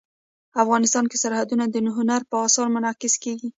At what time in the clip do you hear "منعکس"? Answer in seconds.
2.75-3.13